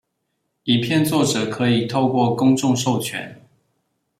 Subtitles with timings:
[0.63, 3.39] 影片作者可以透過公眾授權